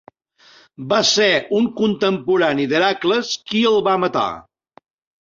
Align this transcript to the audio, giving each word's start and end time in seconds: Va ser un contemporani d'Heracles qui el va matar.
Va 0.93 1.01
ser 1.09 1.27
un 1.59 1.69
contemporani 1.83 2.67
d'Heracles 2.75 3.33
qui 3.53 3.65
el 3.75 3.81
va 3.93 3.99
matar. 4.09 4.29